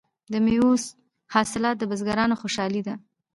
[0.31, 0.71] د میوو
[1.33, 2.95] حاصلات د بزګرانو خوشحالي ده.